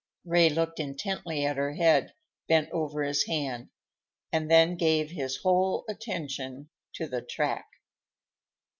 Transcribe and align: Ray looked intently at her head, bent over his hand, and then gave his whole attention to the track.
Ray 0.25 0.49
looked 0.49 0.79
intently 0.79 1.45
at 1.45 1.57
her 1.57 1.73
head, 1.73 2.15
bent 2.47 2.71
over 2.71 3.03
his 3.03 3.25
hand, 3.27 3.69
and 4.31 4.49
then 4.49 4.75
gave 4.75 5.11
his 5.11 5.37
whole 5.37 5.85
attention 5.87 6.69
to 6.93 7.05
the 7.05 7.21
track. 7.21 7.67